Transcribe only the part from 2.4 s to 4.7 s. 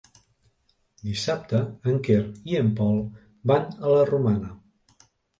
i en Pol van a la Romana.